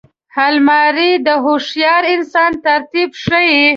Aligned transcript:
الماري 0.47 1.11
د 1.25 1.27
هوښیار 1.43 2.03
انسان 2.15 2.51
ترتیب 2.65 3.09
ښيي 3.23 3.61